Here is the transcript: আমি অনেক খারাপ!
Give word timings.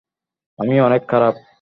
আমি 0.59 0.75
অনেক 0.79 1.01
খারাপ! 1.07 1.35